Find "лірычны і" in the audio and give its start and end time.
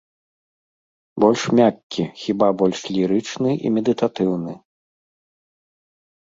2.97-3.73